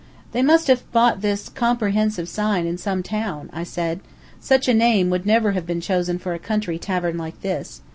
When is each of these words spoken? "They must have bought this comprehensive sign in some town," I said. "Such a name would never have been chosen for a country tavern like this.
"They 0.31 0.41
must 0.41 0.65
have 0.65 0.91
bought 0.91 1.21
this 1.21 1.47
comprehensive 1.47 2.27
sign 2.27 2.65
in 2.65 2.79
some 2.79 3.03
town," 3.03 3.51
I 3.53 3.61
said. 3.63 3.99
"Such 4.39 4.67
a 4.67 4.73
name 4.73 5.11
would 5.11 5.27
never 5.27 5.51
have 5.51 5.67
been 5.67 5.79
chosen 5.79 6.17
for 6.17 6.33
a 6.33 6.39
country 6.39 6.79
tavern 6.79 7.19
like 7.19 7.41
this. 7.41 7.81